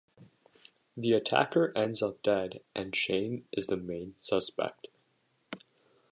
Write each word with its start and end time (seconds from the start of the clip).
The 0.97 1.11
attacker 1.11 1.71
ends 1.77 2.01
up 2.01 2.23
dead 2.23 2.61
and 2.73 2.95
Shane 2.95 3.45
is 3.51 3.67
the 3.67 3.77
main 3.77 4.17
suspect. 4.17 4.87